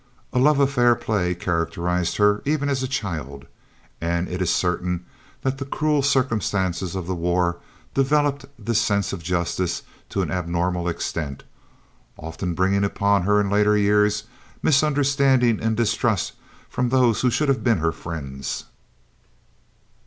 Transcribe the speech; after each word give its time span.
A 0.33 0.39
love 0.39 0.59
of 0.59 0.71
fair 0.71 0.95
play 0.95 1.35
characterised 1.35 2.17
her, 2.17 2.41
even 2.43 2.69
as 2.69 2.81
a 2.81 2.87
child, 2.87 3.45
and 4.01 4.27
it 4.27 4.41
is 4.41 4.49
certain 4.49 5.05
that 5.43 5.59
the 5.59 5.63
cruel 5.65 6.01
circumstances 6.01 6.95
of 6.95 7.05
the 7.05 7.13
war 7.13 7.57
developed 7.93 8.45
this 8.57 8.81
sense 8.81 9.13
of 9.13 9.21
justice 9.21 9.83
to 10.09 10.23
an 10.23 10.31
abnormal 10.31 10.87
extent, 10.87 11.43
often 12.17 12.55
bringing 12.55 12.83
upon 12.83 13.21
her, 13.21 13.39
in 13.39 13.47
later 13.51 13.77
years, 13.77 14.23
misunderstanding 14.63 15.61
and 15.61 15.77
distrust 15.77 16.31
from 16.67 16.89
those 16.89 17.21
who 17.21 17.29
should 17.29 17.47
have 17.47 17.63
been 17.63 17.77
her 17.77 17.91
friends. 17.91 18.63